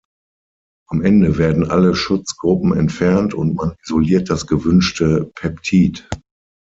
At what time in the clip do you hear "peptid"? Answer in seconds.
5.35-6.09